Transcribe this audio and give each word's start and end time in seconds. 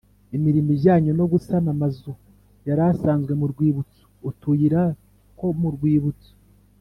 imirimo 0.37 0.69
ijyanye 0.77 1.11
no 1.19 1.25
gusana 1.31 1.67
amazu 1.75 2.11
yari 2.67 2.81
asanzwe 2.91 3.31
mu 3.39 3.45
rwibutso 3.51 4.01
utuyira 4.29 4.81
two 5.37 5.49
mu 5.61 5.69
rwibutso 5.75 6.31